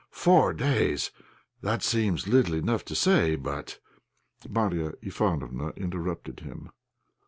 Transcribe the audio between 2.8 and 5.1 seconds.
to say, but" Marya